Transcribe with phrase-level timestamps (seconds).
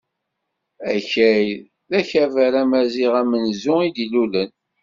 [0.93, 1.47] Akal,
[1.89, 4.51] d akabar amaziɣ amenzu i d-ilulen.